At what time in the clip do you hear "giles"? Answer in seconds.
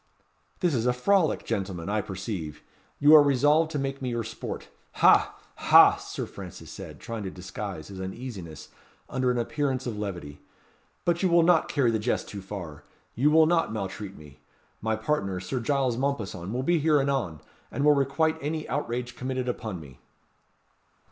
15.59-15.97